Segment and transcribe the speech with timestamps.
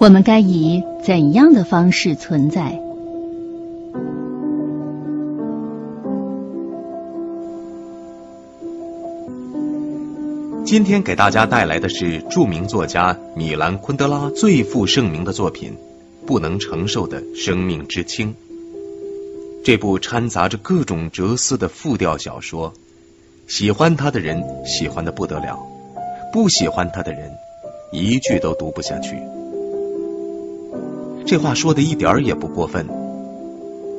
[0.00, 2.80] 我们该以怎样的方式存在？
[10.64, 15.72] 今天给大家带来的是著名作家米兰昆德拉最负盛名的作品
[16.26, 18.32] 《不能承受的生命之轻》。
[19.64, 22.72] 这部掺杂着各种哲思的复调小说，
[23.48, 25.58] 喜欢他的人喜欢的不得了，
[26.32, 27.32] 不喜欢他的人
[27.90, 29.16] 一句都读不下去。
[31.28, 32.88] 这话说的一点儿也不过分。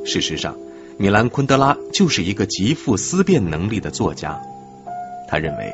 [0.04, 0.56] 事实上，
[0.98, 4.42] 米兰昆德拉就是一个极富思辨能力的作家。
[5.28, 5.72] 他认为，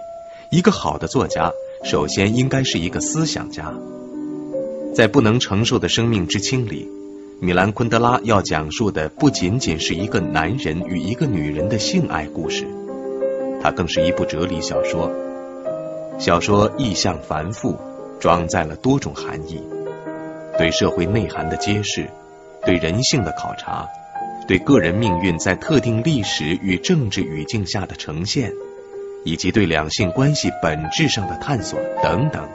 [0.51, 1.51] 一个好的作家
[1.83, 3.73] 首先应该是一个思想家。
[4.95, 6.87] 在不能承受的生命之轻里。
[7.41, 12.67] 米兰昆德拉要讲述的不仅仅是一个男人与一个女人的性爱故事，
[13.63, 15.11] 它更是一部哲理小说。
[16.19, 17.77] 小说意象繁复，
[18.21, 19.59] 装载了多种含义：
[20.59, 22.09] 对社会内涵的揭示，
[22.65, 23.87] 对人性的考察，
[24.49, 28.53] 对个人命运在特定历史与政治语境下的呈现，
[29.25, 32.49] 以及对两性关系本质上的探索等等。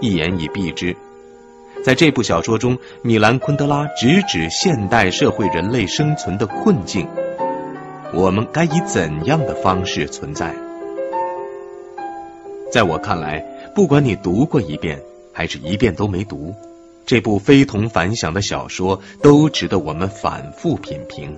[0.00, 0.96] 一言以蔽之。
[1.82, 7.08] 在这部小说中，米兰昆德拉直指现代社会人类生存的困境。
[8.12, 10.54] 我们该以怎样的方式存在？
[12.70, 13.42] 在我看来，
[13.74, 15.00] 不管你读过一遍，
[15.32, 16.54] 还是一遍都没读，
[17.10, 21.36] 这部非同凡响的小说都值得我们反复品评，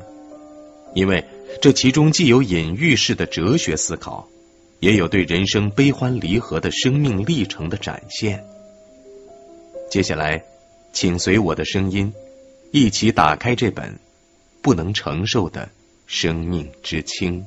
[0.93, 1.25] 因为
[1.63, 4.29] 这其中既有隐喻式的哲学思考，
[4.81, 8.45] 也有对人生悲欢离合的生命历程的展现。
[9.91, 10.45] 接下来，
[10.93, 12.13] 请随我的声音，
[12.71, 13.99] 一起打开这本
[14.61, 15.71] 不能承受的
[16.07, 17.47] 生命之轻。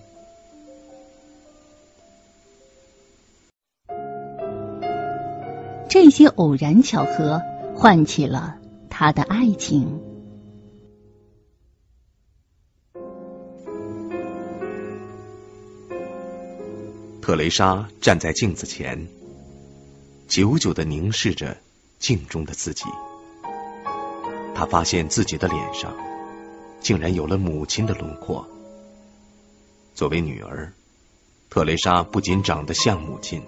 [5.87, 7.39] 这些偶然巧合
[7.75, 8.57] 唤起了
[8.89, 10.01] 他的爱情。
[17.21, 19.07] 特蕾莎站在镜子前，
[20.27, 21.55] 久久的凝视着。
[21.97, 22.83] 镜中的自己，
[24.53, 25.95] 他发现自己的脸上
[26.81, 28.45] 竟然有了母亲的轮廓。
[29.95, 30.71] 作为女儿，
[31.49, 33.41] 特蕾莎不仅长得像母亲，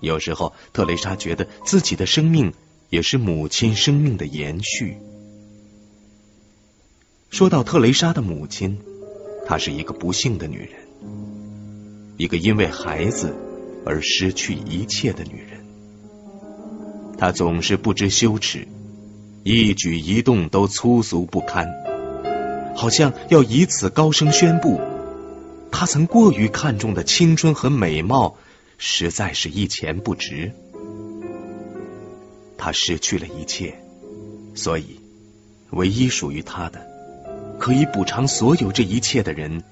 [0.00, 2.52] 有时候特蕾莎觉得自己的生命
[2.94, 4.96] 也是母亲生命的延续。
[7.28, 8.78] 说到特蕾莎的母亲，
[9.44, 10.68] 她是一个不幸的女人，
[12.16, 13.34] 一个因为孩子
[13.84, 15.66] 而失去一切的女人。
[17.18, 18.68] 她总是不知羞耻，
[19.42, 21.66] 一举一动都粗俗不堪，
[22.76, 24.80] 好像要以此高声宣布，
[25.72, 28.36] 她曾过于看重的青春和美貌，
[28.78, 30.52] 实在是一钱不值。
[32.56, 33.78] 他失去了一切，
[34.54, 35.00] 所以
[35.70, 36.86] 唯一属于他的，
[37.58, 39.62] 可以补偿所有这一切的人，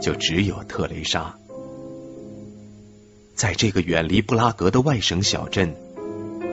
[0.00, 1.36] 就只有特蕾莎。
[3.34, 5.74] 在这个远离布拉格的外省小镇。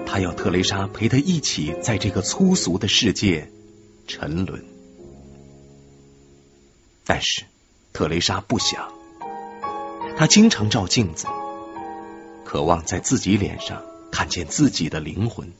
[0.07, 3.49] 他要特蕾莎陪他一起在这个粗俗的世界
[4.07, 4.63] 沉沦，
[7.03, 7.43] 但是
[7.91, 8.93] 特蕾莎不想。
[10.15, 11.25] 她经常照镜子，
[12.45, 13.81] 渴望在自己脸上
[14.15, 15.51] 看见自己的灵魂。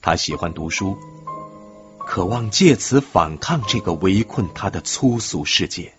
[0.00, 0.96] 他喜欢读书，
[1.98, 5.94] 渴望借此反抗这个围困他的粗俗世界。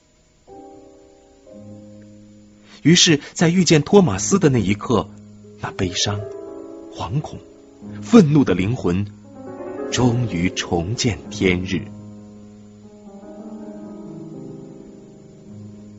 [2.83, 5.09] 于是，在遇见托马斯的那一刻，
[5.59, 6.21] 那悲伤。
[6.95, 7.37] 惶恐、
[8.01, 9.05] 愤怒的灵魂
[9.91, 11.85] 终于重见天日。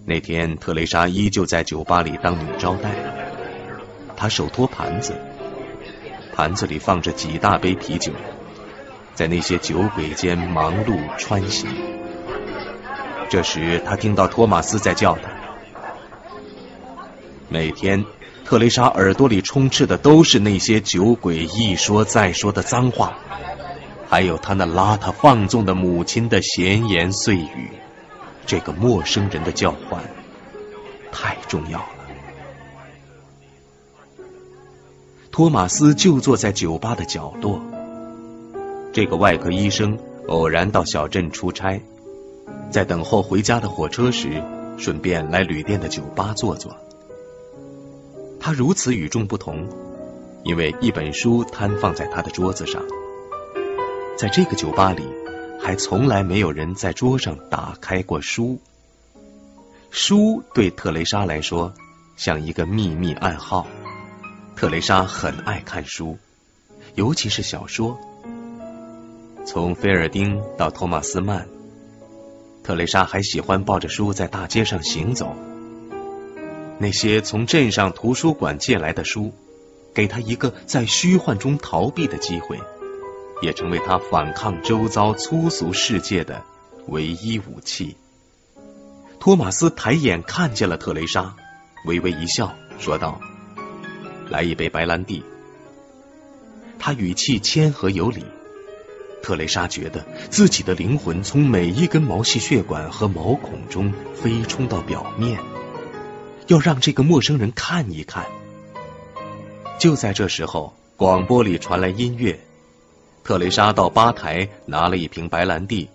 [0.06, 3.17] 那天，特蕾莎依旧在酒吧里当女招待，
[4.18, 5.14] 他手托盘子，
[6.34, 8.12] 盘子里放着几大杯啤酒，
[9.14, 11.70] 在那些酒鬼间忙碌穿行。
[13.30, 15.30] 这时，他听到托马斯在叫他，
[17.48, 18.04] 每天。
[18.44, 23.18] 特蕾莎耳朵里充斥的都是那些酒鬼一说再说的脏话，
[24.08, 27.70] 还有他那邋遢放纵的母亲的闲言碎语。
[28.46, 30.02] 这个陌生人的叫唤
[31.12, 31.97] 太重要了。
[35.38, 37.62] 托马斯就坐在酒吧的角落。
[38.92, 39.96] 这个外科医生
[40.26, 41.80] 偶然到小镇出差，
[42.72, 44.42] 在等候回家的火车时，
[44.78, 46.76] 顺便来旅店的酒吧坐坐。
[48.40, 49.68] 他如此与众不同，
[50.42, 52.82] 因为一本书摊放在他的桌子上。
[54.18, 55.04] 在这个酒吧里，
[55.60, 58.58] 还从来没有人在桌上打开过书。
[59.92, 61.72] 书对特蕾莎来说
[62.16, 63.68] 像一个秘密暗号。
[64.58, 66.18] 特蕾莎很爱看书，
[66.96, 67.96] 尤其是小说。
[69.46, 71.46] 从菲尔丁到托马斯曼，
[72.64, 75.32] 特蕾莎还喜欢抱着书在大街上行走。
[76.80, 79.32] 那些从镇上图书馆借来的书，
[79.94, 82.58] 给他一个在虚幻中逃避的机会，
[83.42, 86.42] 也成为他反抗周遭粗俗世界的
[86.88, 87.96] 唯一武器。
[89.20, 91.36] 托马斯抬眼看见了特蕾莎，
[91.84, 93.20] 微微一笑，说道
[94.28, 95.22] ：“来一杯白兰地。”
[96.78, 98.24] 他语气谦和有礼。
[99.20, 105.40] 特蕾莎觉得自己的灵魂从每一根毛细血管和毛孔中飞冲到表面，
[106.46, 108.24] 要让这个陌生人看一看。
[109.78, 112.38] 就在这时候，广播里传来音乐。
[113.24, 115.90] 特蕾莎到吧台拿了一瓶白兰地，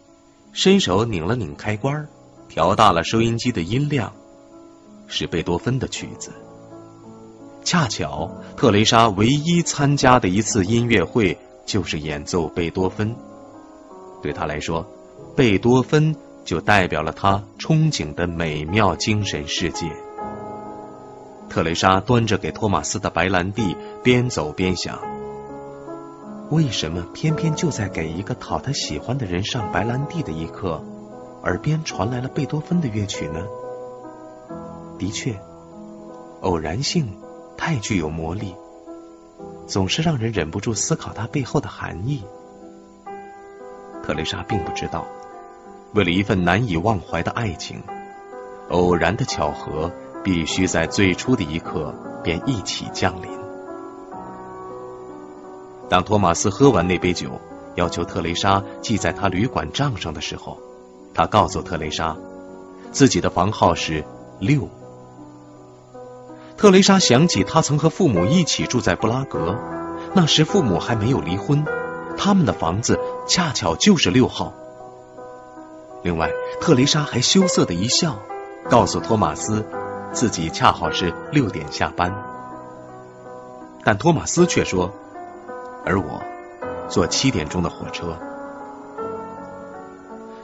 [0.52, 2.08] 伸手拧了拧开关，
[2.50, 4.14] 调大了收音机的音量，
[5.08, 6.32] 是贝多芬的曲子。
[7.64, 11.38] 恰巧特蕾莎唯一参加的一次音乐会。
[11.66, 13.16] 就是演奏贝多芬，
[14.22, 14.86] 对他来说，
[15.34, 16.14] 贝多芬
[16.44, 19.90] 就代表了他憧憬的美妙精神世界。
[21.50, 25.00] 特蕾莎端着给托马斯的白兰地，边走边想：
[26.50, 30.84] 为什么偏偏就在给一个讨他喜欢的人上白兰地的一刻，
[31.44, 33.40] 耳边传来了贝多芬的乐曲呢？
[35.00, 35.40] 的确，
[36.42, 37.08] 偶然性
[37.58, 38.56] 太具有魔力。
[39.66, 42.24] 总是让人忍不住思考它背后的含义。
[44.04, 45.06] 特蕾莎并不知道，
[45.94, 47.82] 为了一份难以忘怀的爱情，
[48.70, 49.92] 偶然的巧合
[50.24, 53.32] 必须在最初的一刻便一起降临。
[55.90, 57.40] 当托马斯喝完那杯酒，
[57.76, 60.60] 要求特蕾莎记在他旅馆账上的时候，
[61.14, 62.18] 他告诉特蕾莎，
[62.92, 64.04] 自己的房号是
[64.40, 64.68] 六。
[66.64, 69.60] 特蕾莎想起，她曾和父母一起住在布拉格，
[70.14, 71.66] 那时父母还没有离婚，
[72.16, 74.54] 他们的房子恰巧就是六号。
[76.04, 76.32] 另外，
[76.62, 78.18] 特蕾莎还羞涩的一笑，
[78.70, 79.66] 告诉托马斯，
[80.14, 82.16] 自己恰好是六点下班。
[83.84, 84.90] 但托马斯却说，
[85.86, 86.24] 而我
[86.88, 88.18] 坐七点钟的火车。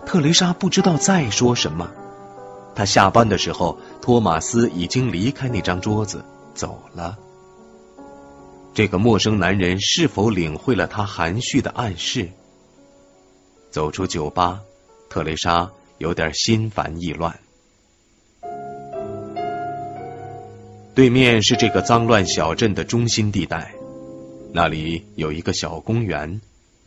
[0.05, 1.89] 特蕾莎不知道再说什么。
[2.75, 6.23] 他下班的时候，托马斯已经离开那张桌子
[6.53, 7.17] 走了。
[8.73, 12.29] 这个陌生男人是否领会了他含蓄的暗示？
[13.71, 14.61] 走出酒吧，
[15.09, 17.37] 特蕾莎有点心烦意乱。
[20.95, 23.73] 对面是这个脏乱小镇的中心地带，
[24.53, 26.41] 那里有一个小公园，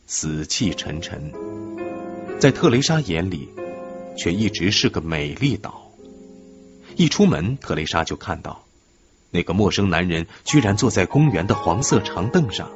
[0.06, 1.32] 死气沉沉。
[2.38, 3.48] 在特蕾莎眼里，
[4.16, 5.90] 却一直是个美丽岛。
[6.96, 8.64] 一出门，特蕾莎就看到
[9.30, 12.70] 那个陌生男人居然坐在公园的黄色长凳上，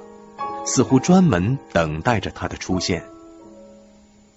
[0.64, 3.04] 似乎专门等待着他的出现。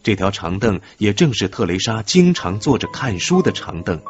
[0.04, 4.02] 这条长凳也正是特蕾莎经常坐着看书的长凳。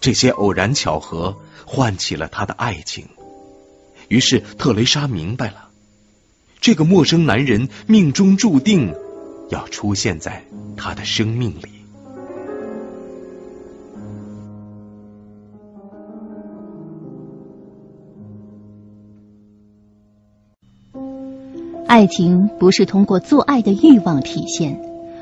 [0.00, 3.08] 这些偶然巧合唤起了他的爱情，
[4.08, 5.70] 于是特蕾莎明白了，
[6.60, 8.94] 这个陌生男人命中注定
[9.48, 10.44] 要出现在
[10.76, 11.68] 他的生命里。
[21.86, 24.80] 爱情不是通过做爱的欲望体现，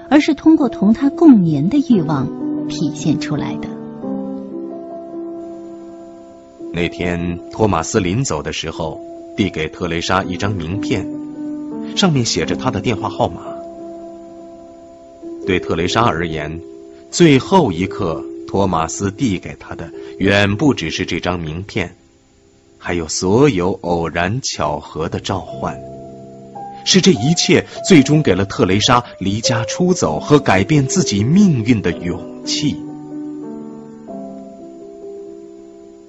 [0.09, 2.27] 而是通过同他共眠的欲望
[2.69, 3.69] 体现出来的。
[6.73, 8.99] 那天，托马斯临走的时候，
[9.37, 11.07] 递给特蕾莎一张名片，
[11.95, 13.43] 上面写着他的电话号码。
[15.47, 16.61] 对特蕾莎而言，
[17.11, 21.97] 最后一刻，托马斯递给她的远不只是这张名片，
[22.79, 25.81] 还有所有偶然巧合的召唤。
[26.85, 32.77] 是这一切最终给了特蕾莎离家出走和改变自己命运的勇气。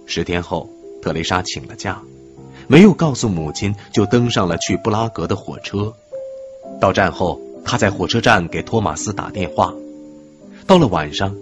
[0.05, 0.69] 十天后，
[1.01, 2.01] 特蕾莎请了假，
[2.67, 5.93] 没有告诉母亲，就登上了去布拉格的火车。
[6.79, 9.73] 到站后，他在火车站给托马斯打电话。
[10.65, 11.35] 到了晚上，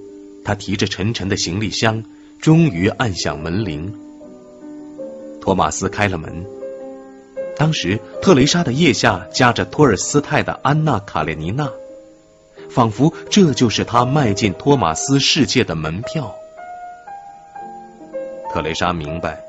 [0.43, 2.03] 他提着沉沉的行李箱，
[2.39, 3.93] 终于按响门铃。
[5.39, 6.45] 托马斯开了门。
[7.57, 11.65] 当时，特蕾莎的腋下夹着托尔斯泰的《安娜·卡列尼娜》，
[12.69, 16.33] 仿佛这就是她迈进托马斯世界的门票。
[18.51, 19.39] 特蕾莎明白，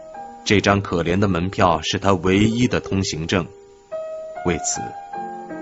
[0.44, 3.46] 这张可怜的门票是她唯一的通行证。
[4.44, 4.80] 为此，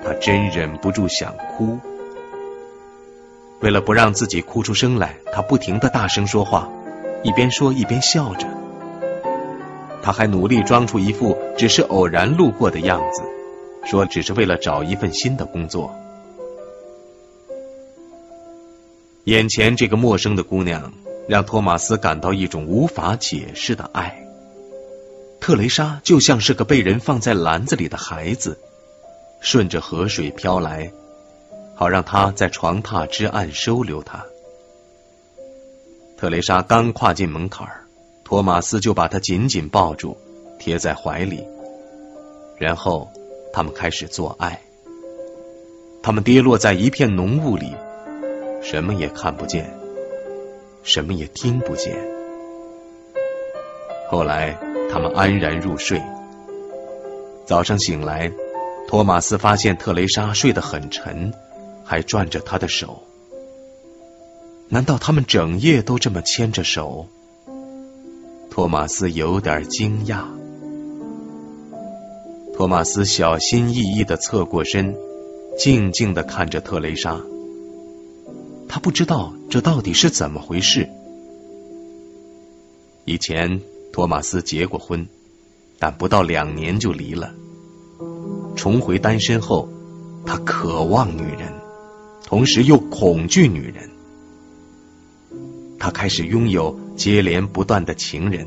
[0.05, 1.79] 他真忍不住想哭。
[3.61, 6.69] 为了不让自己哭出声来，他不停的大声说话，
[7.23, 8.47] 一边说一边笑着。
[10.03, 13.23] 他还努力装出一副只是偶然路过的样子。
[13.83, 15.95] 说只是为了找一份新的工作。
[19.25, 20.93] 眼前这个陌生的姑娘，
[21.27, 24.27] 让托马斯感到一种无法解释的爱。
[25.41, 28.59] 特蕾莎就像是个被人放在篮子里的孩子，
[29.41, 30.91] 顺着河水飘来，
[31.75, 34.25] 好让他在床榻之岸收留他。
[36.17, 37.67] 特蕾莎刚跨进门槛，
[38.23, 40.17] 托马斯就把她紧紧抱住，
[40.59, 41.45] 贴在怀里，
[42.59, 43.11] 然后
[43.53, 44.61] 他们开始做爱。
[46.03, 47.75] 他们跌落在一片浓雾里。
[48.63, 49.75] 什么也看不见，
[50.83, 51.97] 什么也听不见。
[54.11, 54.55] 后来，
[54.93, 55.99] 他们安然入睡。
[57.47, 58.31] 早上醒来，
[58.91, 61.33] 托马斯发现特蕾莎睡得很沉，
[61.85, 63.05] 还攥着他的手。
[64.69, 67.07] 难道他们整夜都这么牵着手？
[68.51, 70.25] 托马斯有点惊讶。
[72.53, 74.97] 托马斯小心翼翼的侧过身，
[75.57, 77.21] 静静的看着特蕾莎。
[78.69, 80.89] 他不知道这到底是怎么回事。
[83.05, 83.61] 以前
[83.93, 85.07] 托马斯结过婚，
[85.79, 87.33] 但不到两年就离了。
[88.57, 89.69] 重回单身后，
[90.27, 91.53] 他渴望女人，
[92.25, 93.91] 同时又恐惧女人。
[95.79, 98.47] 他开始拥有接连不断的情人，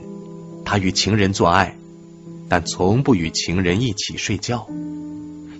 [0.65, 1.75] 他与情人做爱，
[2.47, 4.67] 但从不与情人一起睡觉，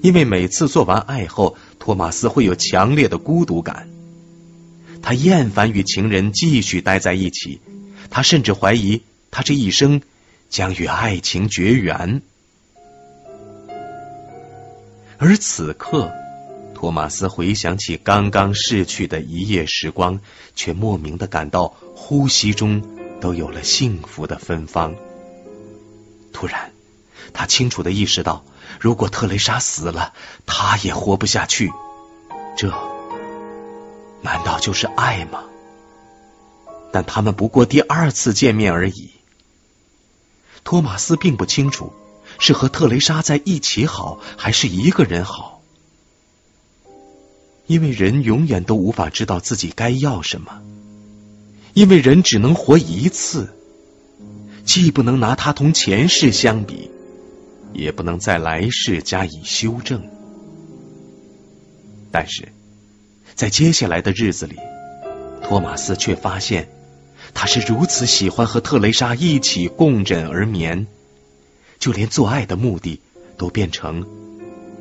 [0.01, 3.89] 因为每次做完爱后，托马斯会有强烈的孤独感。
[5.01, 7.59] 他厌烦与情人继续待在一起，
[8.11, 10.01] 他甚至怀疑他这一生
[10.49, 12.21] 将与爱情绝缘。
[15.25, 16.11] 而此刻，
[16.75, 20.19] 托马斯回想起刚刚逝去的一夜时光，
[20.53, 22.83] 却莫名的感到呼吸中
[23.21, 24.93] 都有了幸福的芬芳。
[26.33, 26.73] 突然，
[27.31, 28.43] 他清楚的意识到，
[28.81, 30.13] 如果特蕾莎死了，
[30.45, 31.71] 他也活不下去。
[32.57, 32.69] 这。
[34.21, 35.45] 难道就是爱吗？
[36.91, 39.11] 但他们不过第二次见面而已。
[40.65, 41.93] 托马斯并不清楚
[42.45, 45.61] 是和特蕾莎在一起好，还是一个人好，
[47.67, 50.61] 因为人永远都无法知道自己该要什么，
[51.73, 53.55] 因为人只能活一次，
[54.65, 56.91] 既不能拿他同前世相比，
[57.71, 60.03] 也不能在来世加以修正。
[62.11, 62.49] 但是。
[63.35, 64.57] 在接下来的日子里，
[65.41, 66.69] 托马斯却发现，
[67.33, 70.85] 他是如此喜欢和特蕾莎一起共枕而眠，
[71.83, 73.01] 就连做爱的目的
[73.35, 74.07] 都变成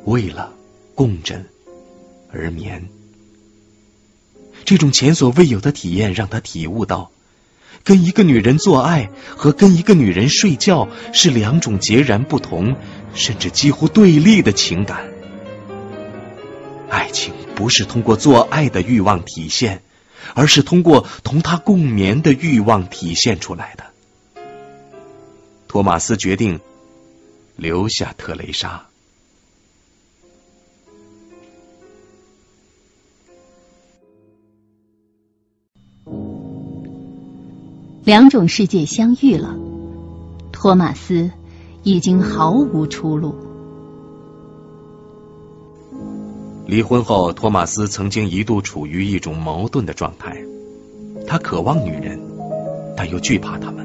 [0.05, 0.53] 为了
[0.95, 1.45] 共枕
[2.31, 2.87] 而眠。
[4.63, 7.11] 这种前所未有的体验让他体悟到，
[7.83, 12.77] 跟一个女人做爱和跟一个女人睡觉是两种截然不同，
[13.13, 15.11] 甚至几乎对立的情感。
[16.89, 17.33] 爱情。
[17.53, 19.83] 不是通过做爱的欲望体现，
[20.33, 23.83] 而是通过同他共眠的欲望体现出来的。
[25.67, 26.61] 托马斯决定
[27.55, 28.85] 留下特蕾莎。
[38.03, 39.55] 两种世界相遇了，
[40.51, 41.31] 托马斯
[41.83, 43.33] 已经毫无出路。
[46.65, 50.37] 离婚后，托马斯曾经一度处于一种矛盾的状态。
[51.25, 52.19] 他渴望女人，
[52.97, 53.82] 但又惧怕她们。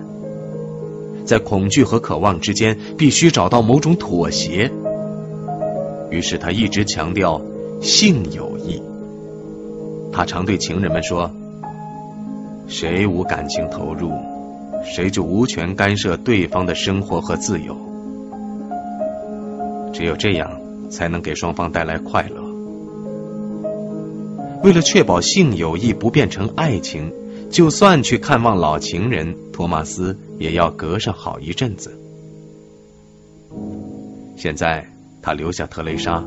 [1.29, 4.73] 在恐惧和渴望之间，必须找到某种妥协。
[6.11, 7.43] 于是他一直强调
[7.83, 8.83] 性友谊。
[10.11, 11.31] 他常对情人们说
[12.67, 14.11] ：“谁无感情投入，
[14.83, 17.77] 谁就无权干涉对方的生活和自由。
[19.93, 20.51] 只有这样，
[20.89, 22.43] 才能给双方带来快乐。”
[24.65, 27.13] 为了确保性友谊不变成爱情，
[27.51, 31.99] 就算去看望老情人，托马斯也要隔上好一阵子。
[34.37, 34.87] 现在
[35.23, 36.23] 他留下特蕾莎，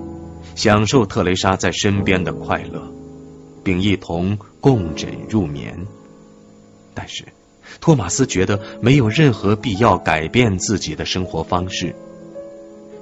[0.55, 2.91] 享受特蕾莎在身边的快乐，
[3.63, 5.85] 并一同共枕入眠。
[6.93, 7.23] 但是，
[7.79, 11.95] 托马斯觉得没有任何必要改变自己的生活方式。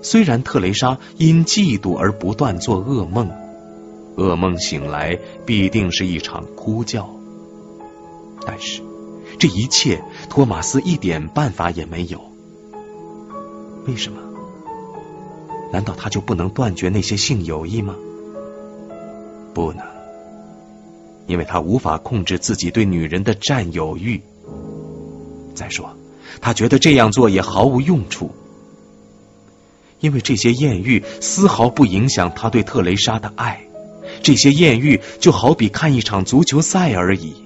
[0.01, 3.31] 虽然特蕾莎因嫉妒而不断做噩梦。
[4.15, 7.09] 噩梦醒来必定是一场哭叫，
[8.49, 8.81] 但是
[9.37, 12.19] 这一切托马斯一点办法也没有。
[13.85, 14.19] 为什么？
[15.71, 17.95] 难道他就不能断绝那些性友谊吗？
[19.53, 19.85] 不能，
[21.27, 24.19] 因为他无法控制自己对女人的占有欲。
[25.53, 25.95] 再说，
[26.41, 28.31] 他觉得这样做也毫无用处。
[29.99, 33.61] 因为这些艳遇丝毫不影响他对特蕾莎的爱，
[34.23, 37.45] 这些艳遇就好比看一场足球赛而已。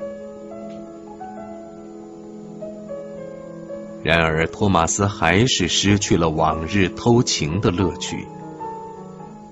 [4.03, 8.27] 然而，托马斯还是失去了往日偷情的乐趣。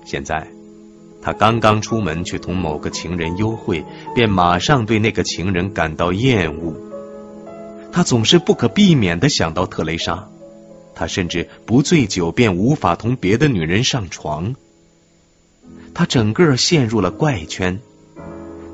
[0.04, 0.46] 现在，
[1.22, 3.82] 他刚刚出门去同某个情人幽会，
[4.14, 6.74] 便马上对那个情人感到厌恶。
[7.90, 10.28] 他总是不可避免的想到特蕾莎。
[10.94, 14.54] 他甚至不醉酒便无法同别的女人上床。
[15.94, 17.80] 他整个陷入了怪圈，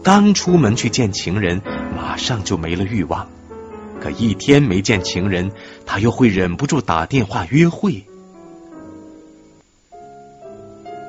[0.02, 1.62] 刚出门去见情人，
[1.96, 3.28] 马上就没了欲望。
[4.00, 5.50] 可一天没见情人，
[5.84, 8.04] 他又会忍不住打电话约会。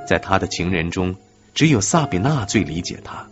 [0.08, 1.16] 在他的情人中，
[1.54, 3.28] 只有萨比娜最理解他。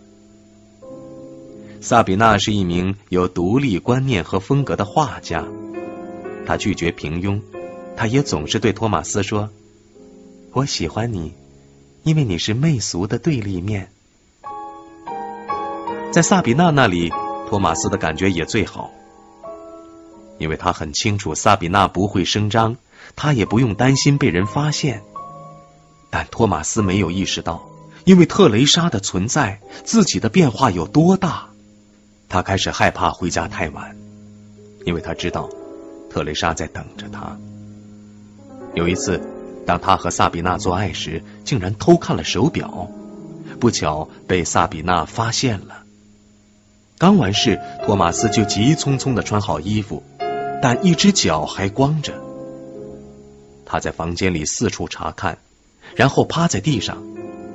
[1.80, 5.44] 萨比娜是一名有独立观念和风格的画家，
[6.46, 7.40] 他拒绝平庸。
[7.96, 9.50] 他也总是对托马斯说
[10.54, 11.32] ：“我喜欢你，
[12.04, 13.90] 因为你是媚俗的对立面。”
[16.12, 17.12] 在萨比娜那里，
[17.48, 18.92] 托马斯的感觉也最好，
[20.38, 22.76] 因为他很清楚萨比娜不会声张，
[23.16, 25.02] 他也不用担心被人发现。
[26.10, 27.68] 但托马斯没有意识到，
[28.04, 31.48] 因为特蕾莎的存在，自己的变化有多大。
[32.28, 33.96] 他开始害怕回家太晚，
[34.84, 35.50] 因为他知道
[36.10, 37.36] 特蕾莎在等着他。
[38.74, 39.20] 有一次，
[39.66, 42.88] 当他和萨比娜做爱时，竟然偷看了手表，
[43.58, 45.82] 不巧被萨比娜发现了。
[46.98, 50.02] 刚完事，托马斯就急匆匆的穿好衣服，
[50.62, 52.20] 但一只脚还光着。
[53.64, 55.38] 他在房间里四处查看，
[55.94, 57.02] 然后趴在地上，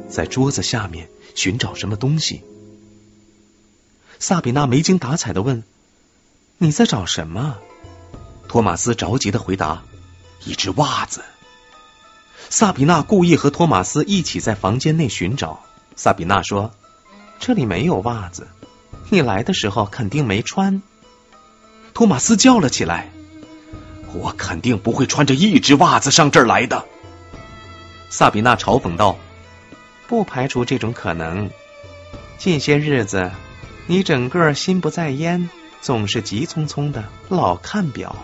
[0.10, 2.44] 在桌子下面寻找什么东西。
[4.20, 5.64] 萨比娜没精打采的问
[6.60, 7.58] ：“你在找什么？”
[8.48, 9.84] 托马斯着急的回答。
[10.46, 11.24] 一只袜子。
[12.50, 15.64] 萨比娜故意和托马斯一起在房间内寻找。
[15.96, 16.72] 萨比娜说
[17.40, 18.48] ：“这里没有袜子，
[19.10, 20.82] 你来的时候肯定没穿。”
[21.94, 23.10] 托马斯叫了起来
[24.14, 26.86] ：“我肯定不会穿着一只袜子上这儿来的。”
[28.10, 29.18] 萨比娜嘲讽道
[30.08, 31.50] ：“不排除这种可能。
[32.38, 33.32] 近些日子，
[33.88, 35.50] 你整个心不在焉，
[35.82, 38.16] 总是急匆匆的，老看表，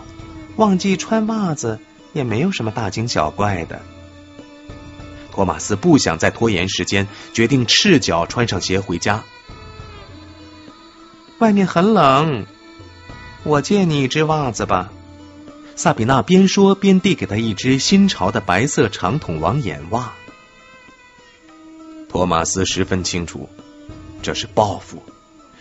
[0.55, 1.79] 忘记穿袜子。”
[2.12, 3.79] 也没有什么大惊小怪的。
[5.32, 9.23] 托马斯不想再拖延时间，决定赤脚穿上鞋回家。
[11.38, 12.47] 外面很冷，
[13.43, 14.91] 我借你一只袜子吧。
[15.75, 20.13] 萨比娜边说边递给他一只新潮的白色长筒网眼袜。
[22.10, 23.47] 托马斯十分清楚，
[24.21, 25.02] 这是报复，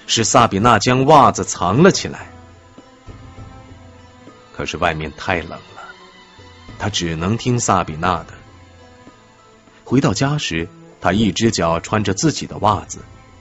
[0.07, 2.33] 是萨比娜将袜子藏了起来。
[4.53, 5.83] 可是外面太冷了。
[6.81, 8.35] 他只能听萨比娜的。
[9.85, 10.69] 回到家时，
[11.01, 12.99] 他一只脚穿着自己的袜子，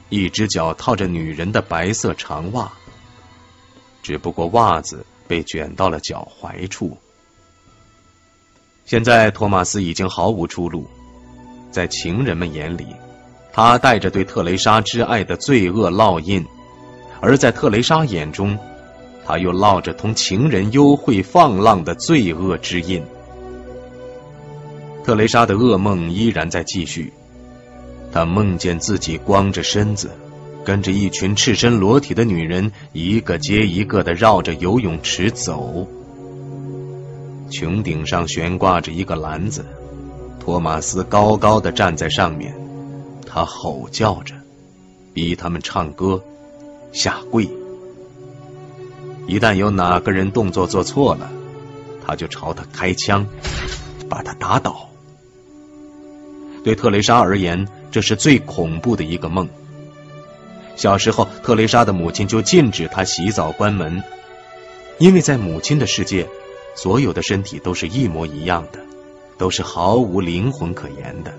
[0.10, 2.72] 一只脚套着女人的白色长袜。
[4.02, 6.98] 只不过袜子被卷到了脚踝处。
[8.86, 10.88] 现在托马斯已经毫无出路，
[11.72, 12.88] 在情人们眼里，
[13.52, 16.42] 他带着对特蕾莎之爱的罪恶烙印；
[17.20, 18.58] 而在特蕾莎眼中，
[19.26, 23.04] 他又烙着同情人幽会放浪的罪恶之印。
[25.04, 27.12] 特蕾莎的噩梦依然在继续，
[28.14, 30.12] 她梦见自己光着身子，
[30.68, 35.88] 跟着一群赤身裸体的女人，一个接一个的绕着游泳池走。
[37.50, 39.66] 穹顶上悬挂着一个篮子，
[40.42, 42.54] 托马斯高高的站在上面，
[43.26, 44.36] 他吼叫着，
[45.14, 46.22] 逼他们唱歌、
[46.92, 47.50] 下跪。
[49.26, 51.32] 一旦有哪个人动作做错了，
[52.06, 53.26] 他就朝他开枪，
[54.10, 54.90] 把他打倒。
[56.66, 59.48] 对特蕾莎而言，这是最恐怖的一个梦。
[60.78, 64.02] 小时候，特蕾莎的母亲就禁止她洗澡、关门，
[65.00, 66.28] 因为在母亲的世界，
[66.76, 68.80] 所有的身体都是一模一样的，
[69.40, 71.34] 都是毫无灵魂可言的。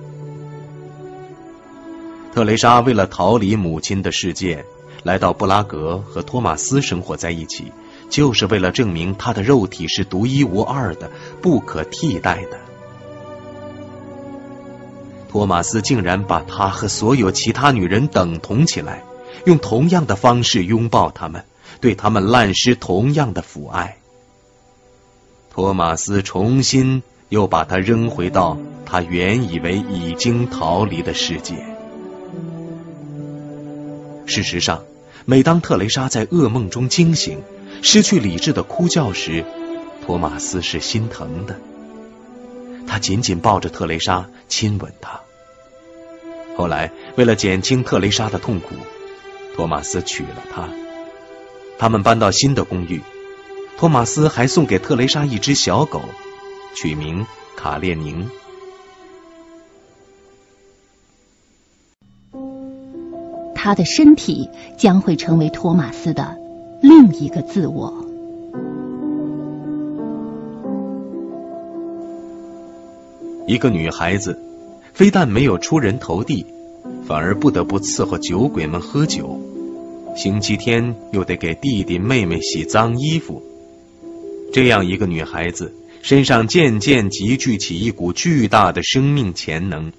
[2.35, 4.65] 特蕾莎为了逃离母亲的世界，
[5.05, 7.73] 来到布拉格和托马斯生活在一起，
[8.11, 11.09] 就是为了证明她的肉体是独一无二的、
[11.41, 12.59] 不可替代的。
[15.29, 19.05] 托马斯竟然把她和所有其他女人等同起来，
[19.49, 21.47] 用同样的方式拥抱他们，
[21.81, 23.97] 对他们滥施同样的抚爱。
[25.51, 31.55] 托马斯重新又把他扔回到他原以为已经逃离的世界。
[34.27, 34.85] 事实上，
[35.25, 37.41] 每当特蕾莎在噩梦中惊醒、
[37.81, 39.47] 失去理智的哭叫时，
[40.05, 41.59] 托马斯是心疼的。
[42.87, 45.19] 他紧紧抱着特蕾莎，亲吻她。
[46.55, 48.75] 后来，为了减轻特蕾莎的痛苦，
[49.59, 50.69] 托马斯娶了她。
[51.81, 53.03] 他们搬到新的公寓，
[53.77, 56.01] 托马斯还送给特蕾莎一只小狗，
[56.77, 58.31] 取名卡列宁。
[63.53, 66.39] 他的身体将会成为托马斯的
[66.81, 67.93] 另一个自我。
[73.49, 74.41] 一个女孩子，
[74.93, 76.47] 非但没有出人头地，
[77.09, 79.41] 反而不得不伺候酒鬼们喝酒。
[80.15, 83.43] 星期天又得给弟弟妹妹洗脏衣服。
[84.53, 89.91] 这样一个女孩子，身上渐渐集聚起一股巨大的生命潜能。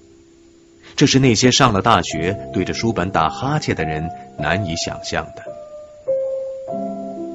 [0.94, 5.42] 这是那些上了大学对着书本打哈欠的人难以想象的。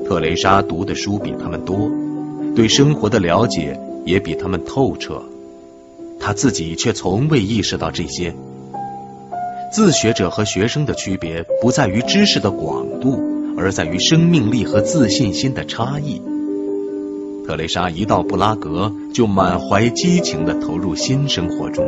[0.08, 1.92] 特蕾莎读的书比他们多，
[2.56, 5.22] 对生活的了解也比他们透彻，
[6.18, 8.34] 她自己却从未意识到这些。
[9.72, 13.20] 自学者和学生的区别不在于知识的广度，
[13.58, 16.22] 而在于生命力和自信心的差异。
[17.46, 21.86] 特蕾莎一到布拉格，就满怀激情地投入新生活中。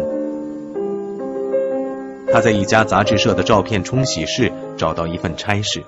[2.31, 5.83] 她在一家杂志社的照片冲洗室找到一份差事，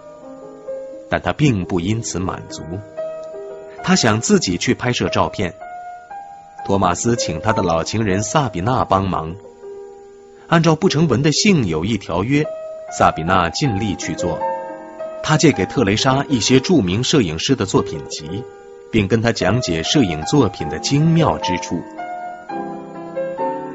[1.10, 2.64] 但她并不因此满足。
[3.84, 5.54] 她想自己去拍摄照片。
[6.66, 9.36] 托马斯请他的老情人萨比娜帮忙。
[10.50, 12.44] 按照不成文的性友谊条约，
[12.92, 14.40] 萨比娜尽力去做。
[15.22, 18.44] 他借给特蕾莎一些著名摄影师的作品集，
[18.92, 21.80] 并跟他讲解摄影作品的精妙之处。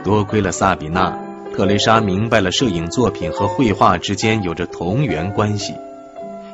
[0.03, 1.17] 多亏了萨比娜。
[1.55, 5.73] 特蕾莎明白了，摄影作品和绘画之间有着同源关系。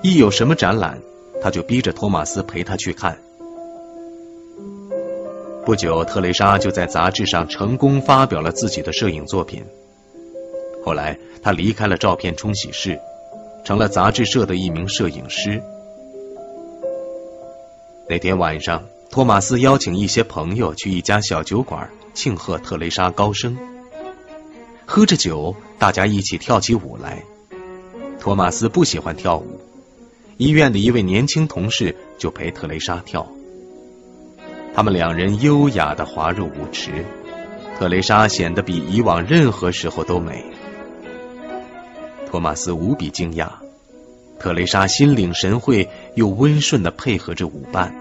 [0.03, 0.99] 一有什么展览，
[1.41, 3.17] 他就逼着托马斯陪她去看。
[5.65, 9.65] 不久，特蕾莎就在杂志上成功发表了自己的摄影作品。
[10.91, 12.99] 后来，他离开了照片冲洗室，
[13.63, 15.63] 成了杂志社的一名摄影师。
[18.09, 23.57] 那天晚上，托马斯邀请一些朋友去一家小酒馆庆贺特蕾莎高升。
[24.85, 27.23] 喝着酒，大家一起跳起舞来。
[28.19, 29.61] 托马斯不喜欢跳舞，
[30.39, 33.25] 医院的一位年轻同事就陪特蕾莎跳。
[34.75, 37.05] 他们两人优雅的滑入舞池，
[37.79, 40.45] 特蕾莎显得比以往任何时候都美。
[42.31, 43.49] 托马斯无比惊讶，
[44.39, 47.93] 特蕾莎心领神会又温顺的配合着舞伴，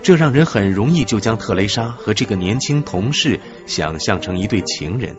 [0.00, 5.16] 这让人很容易就将特蕾莎和这个年轻同事想象成一对情人。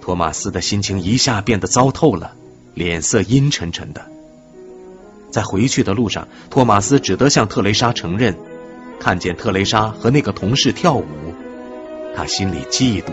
[0.00, 2.36] 托马斯的心情一下变得糟透了，
[2.72, 4.06] 脸色阴沉沉的。
[5.32, 8.36] 在回去的路上，托马斯只得向特蕾莎承认，
[9.00, 11.04] 看见特蕾莎和那个同事跳舞，
[12.14, 13.10] 他心里嫉妒。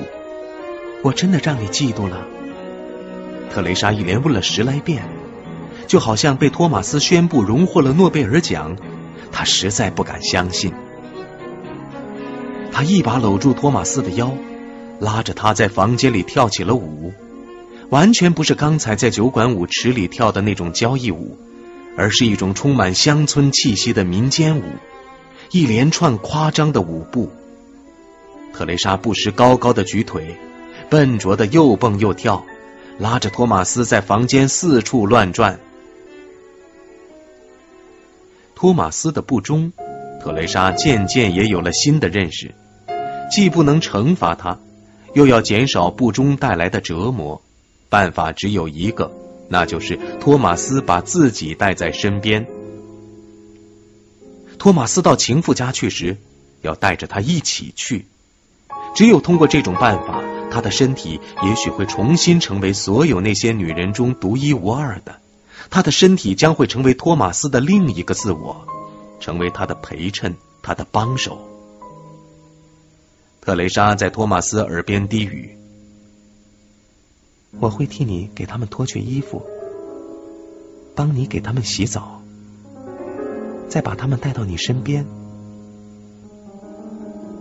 [1.02, 2.24] 我真的让你嫉妒了。
[3.54, 5.04] 特蕾莎一连问了十来遍，
[5.88, 8.78] 就好像被托马斯宣布荣获了诺贝尔奖，
[9.32, 10.72] 他实在不敢相信。
[12.72, 14.34] 他一把搂住托马斯的腰。
[15.00, 17.12] 拉着他在房间里跳起了舞，
[17.90, 21.40] 完全不是刚才在酒馆舞池里跳的那种交谊舞，
[21.98, 24.64] 而是一种充满乡村气息的民间舞，
[25.50, 27.32] 一连串夸张的舞步。
[28.54, 30.38] 特蕾莎不时高高的举腿，
[30.92, 32.46] 笨拙的又蹦又跳，
[33.02, 35.60] 拉着托马斯在房间四处乱转。
[38.54, 39.74] 托马斯的不忠，
[40.22, 42.54] 特蕾莎渐渐也有了新的认识，
[43.32, 44.60] 既不能惩罚他。
[45.16, 47.42] 又要减少不忠带来的折磨，
[47.90, 49.12] 办法只有一个，
[49.50, 52.46] 那就是托马斯把自己带在身边。
[54.60, 56.18] 托马斯到情妇家去时，
[56.62, 58.06] 要带着他一起去。
[58.94, 65.20] 只有通过这种办法，他的身体也许会重新成为所有那些女人中独一无二的。
[65.70, 68.68] 他的身体将会成为托马斯的另一个自我，
[69.22, 71.40] 成为他的陪衬，他的帮手。
[73.40, 75.58] 特蕾莎在托马斯耳边低语
[77.60, 79.44] ：“我会替你给他们脱去衣服，
[80.94, 82.22] 帮你给他们洗澡，
[83.70, 85.06] 再把他们带到你身边。”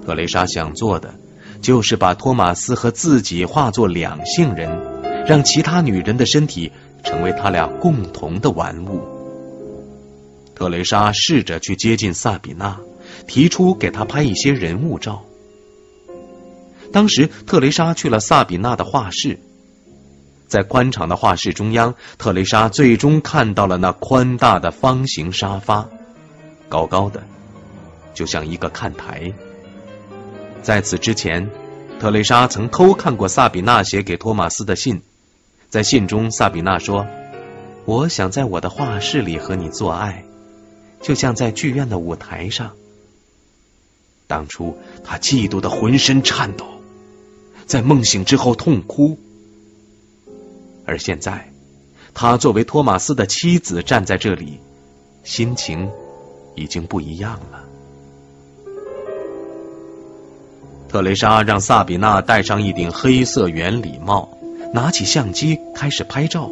[0.06, 1.14] 特蕾莎想做的
[1.60, 4.70] 就是把托马斯和自己化作两性人，
[5.26, 6.72] 让其他女人的身体
[7.04, 9.00] 成为他俩共同的玩物。
[10.54, 12.78] 特蕾莎试着去接近萨比娜，
[13.26, 15.22] 提出给她拍一些人物照。
[16.92, 19.38] 当时，特蕾莎去了萨比娜的画室，
[20.48, 25.88] 在宽敞的画室中央，特蕾莎最终看到了那宽大的方形沙发，
[26.68, 27.22] 高高的，
[28.12, 29.32] 就像一个看台。
[30.62, 31.50] 在此之前，
[31.98, 35.00] 特蕾莎曾偷看过萨比娜写给托马斯的信，
[35.68, 37.06] 在信中，萨比娜说
[37.86, 40.24] ：“我想在我的画室里和你做爱，
[41.00, 42.72] 就像在剧院的舞台上。”
[44.28, 46.66] 当初他嫉妒的浑身颤抖，
[47.66, 49.18] 在梦醒之后痛哭，
[50.84, 51.50] 而现在，
[52.12, 54.60] 他作为托马斯的妻子站在这里，
[55.24, 55.90] 心情
[56.54, 57.64] 已经不一样了。
[60.90, 64.28] 特蕾莎让萨比娜戴上一顶黑色圆礼帽，
[64.74, 66.50] 拿起相机开始拍照。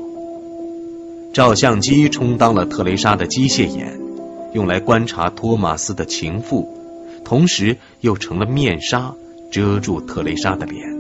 [1.33, 3.98] 照相机充当了特蕾莎的机械眼，
[4.53, 6.72] 用来观察托马斯的情妇，
[7.24, 9.12] 同时又成了面纱，
[9.51, 10.96] 遮住特蕾莎的脸。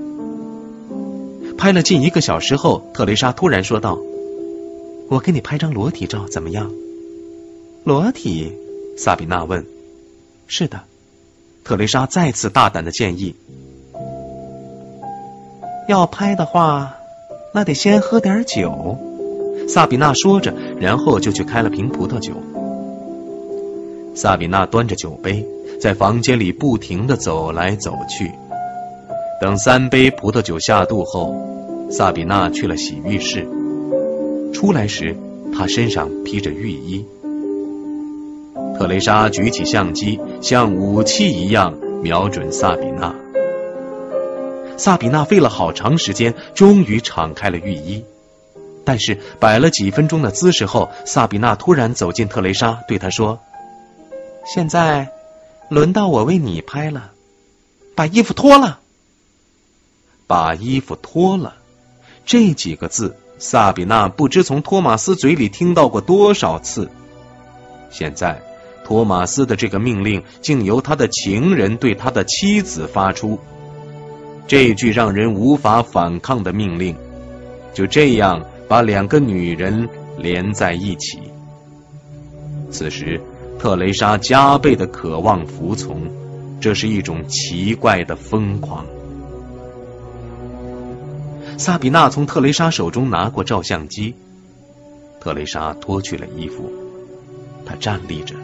[1.56, 4.00] 拍了近一个小时后，特蕾莎突然说道
[5.08, 6.72] ：“我给你拍张裸体照，怎么样？”
[7.86, 8.52] 裸体？
[8.96, 9.64] 萨比娜问。
[10.48, 10.80] “是的。”
[11.68, 13.34] 特蕾莎再次大胆的建议
[15.86, 16.96] ：“要拍的话，
[17.52, 18.96] 那得先喝点酒。”
[19.68, 22.32] 萨比娜说着，然后就去开了瓶葡萄酒。
[24.14, 25.46] 萨比娜端着酒杯，
[25.78, 28.32] 在房间里不停的走来走去。
[29.38, 31.36] 等三杯葡萄酒下肚后，
[31.90, 33.46] 萨比娜去了洗浴室。
[34.54, 35.14] 出来时，
[35.54, 37.04] 她身上披着浴衣。
[38.78, 43.12] 特蕾莎举起相机，像武器一样瞄准萨比娜。
[44.76, 48.04] 萨比娜费了好长时间，终于敞开了浴衣。
[48.84, 53.40] 但是摆了几分钟的姿势后，萨比娜突然走进特蕾莎，对她说
[54.46, 55.08] ：“现在
[55.68, 57.10] 轮到我为你拍了，
[57.96, 58.78] 把衣服脱了。”
[60.28, 61.56] 把衣服脱了，
[62.24, 66.88] 这几个字，萨比娜不知从托马斯嘴里听到过多少次。
[67.90, 68.40] 现在。
[68.88, 73.38] 托马斯的这个命令竟由他的情人对他的妻子发出，
[74.46, 76.96] 这句让人无法反抗的命令，
[77.74, 81.18] 就这样把两个女人连在一起。
[82.70, 83.20] 此时，
[83.58, 86.00] 特蕾莎加倍的渴望服从，
[86.58, 88.86] 这是一种奇怪的疯狂。
[91.58, 94.14] 萨比娜从特蕾莎手中拿过照相机，
[95.20, 96.72] 特蕾莎脱去了衣服，
[97.66, 98.34] 她站立着。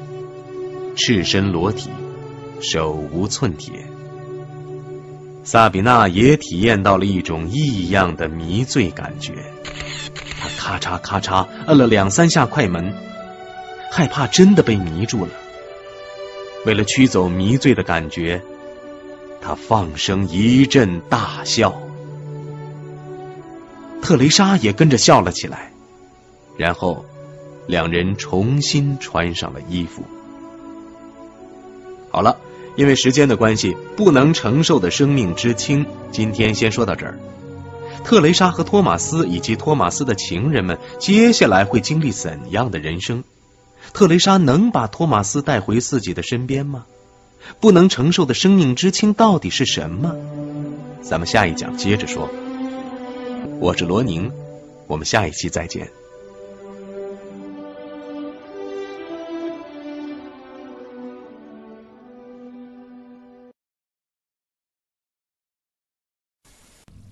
[0.97, 1.91] 赤身裸体，
[2.61, 3.87] 手无寸铁。
[5.43, 9.35] 萨比娜也体验到了一种异样的迷醉感觉。
[10.41, 12.95] 她咔嚓咔嚓摁了两三下快门，
[13.91, 15.33] 害怕真的被迷住了。
[16.65, 18.41] 为了驱走迷醉的感觉，
[19.43, 21.83] 她放声一阵大笑。
[24.01, 25.73] 特蕾莎也跟着笑了起来。
[26.57, 27.05] 然后，
[27.67, 30.05] 两人重新穿上了衣服。
[32.15, 32.37] 好了，
[32.77, 37.19] 因为时间的关系，不能承受的生命之轻，今天先说到这儿。
[38.05, 43.25] 特蕾莎和托马斯以及托马斯的情人们，接下来会经历怎样的人生？
[43.93, 46.87] 特蕾莎能把托马斯带回自己的身边吗？
[47.59, 50.15] 不能承受的生命之轻到底是什么？
[51.03, 52.31] 咱们下一讲接着说。
[53.59, 54.31] 我是罗宁，
[54.87, 55.91] 我们下一期再见。